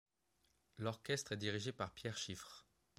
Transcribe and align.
L'orchestre 0.77 1.33
est 1.33 1.37
dirigé 1.37 1.71
par 1.73 1.93
Pierre 1.93 2.17
Chiffre. 2.17 2.65